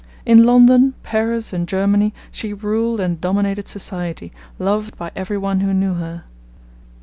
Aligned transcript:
In 0.25 0.47
London, 0.47 0.95
Paris, 1.03 1.53
and 1.53 1.67
Germany, 1.67 2.11
she 2.31 2.53
ruled 2.55 2.99
and 2.99 3.21
dominated 3.21 3.67
society, 3.67 4.31
loved 4.57 4.97
by 4.97 5.11
every 5.15 5.37
one 5.37 5.59
who 5.59 5.75
knew 5.75 5.93
her. 5.93 6.23